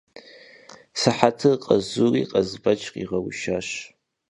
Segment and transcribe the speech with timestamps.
[0.99, 3.69] Сыхьэтыр къэзури Къазбэч къигъэушащ.